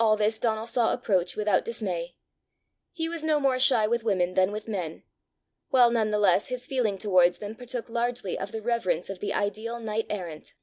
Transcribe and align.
All 0.00 0.16
this 0.16 0.40
Donal 0.40 0.66
saw 0.66 0.92
approach 0.92 1.36
without 1.36 1.64
dismay. 1.64 2.16
He 2.90 3.08
was 3.08 3.22
no 3.22 3.38
more 3.38 3.60
shy 3.60 3.86
with 3.86 4.02
women 4.02 4.34
than 4.34 4.50
with 4.50 4.66
men; 4.66 5.04
while 5.68 5.92
none 5.92 6.10
the 6.10 6.18
less 6.18 6.48
his 6.48 6.66
feeling 6.66 6.98
towards 6.98 7.38
them 7.38 7.54
partook 7.54 7.88
largely 7.88 8.36
of 8.36 8.50
the 8.50 8.60
reverence 8.60 9.08
of 9.08 9.20
the 9.20 9.32
ideal 9.32 9.78
knight 9.78 10.06
errant. 10.10 10.54